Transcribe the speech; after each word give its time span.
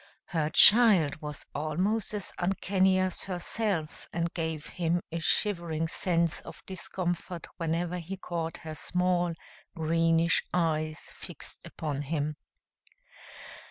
Her 0.25 0.49
child 0.49 1.21
was 1.21 1.45
almost 1.53 2.15
as 2.15 2.33
uncanny 2.39 2.97
as 2.97 3.21
herself 3.21 4.07
and 4.11 4.33
gave 4.33 4.65
him 4.65 5.03
a 5.11 5.19
shivering 5.19 5.87
sense 5.87 6.41
of 6.41 6.65
discomfort 6.65 7.45
whenever 7.57 7.99
he 7.99 8.17
caught 8.17 8.57
her 8.65 8.73
small, 8.73 9.35
greenish 9.75 10.41
eyes 10.51 11.11
fixed 11.13 11.61
upon 11.67 12.01
him. 12.01 12.35